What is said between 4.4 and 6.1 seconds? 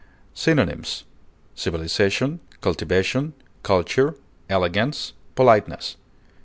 elegance, politeness.